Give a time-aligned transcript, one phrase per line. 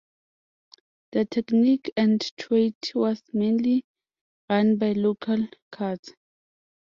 [1.11, 3.85] The technique and trade was mainly
[4.49, 6.15] run by local Kurds.